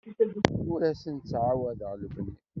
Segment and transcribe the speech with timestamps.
[0.71, 2.37] Ur asen-ttɛawadeɣ lebni.